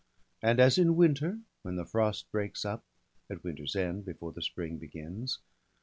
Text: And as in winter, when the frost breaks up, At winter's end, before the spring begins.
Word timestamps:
And 0.41 0.59
as 0.59 0.79
in 0.79 0.95
winter, 0.95 1.37
when 1.61 1.75
the 1.75 1.85
frost 1.85 2.31
breaks 2.31 2.65
up, 2.65 2.83
At 3.29 3.43
winter's 3.43 3.75
end, 3.75 4.03
before 4.03 4.31
the 4.31 4.41
spring 4.41 4.77
begins. 4.79 5.37